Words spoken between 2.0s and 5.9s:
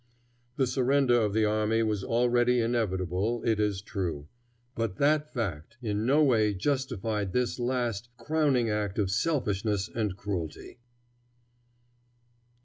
already inevitable, it is true, but that fact